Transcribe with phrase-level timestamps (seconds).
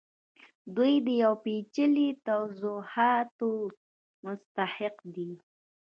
[0.75, 3.49] دوی د یو پیچلي توضیحاتو
[4.23, 5.31] مستحق دي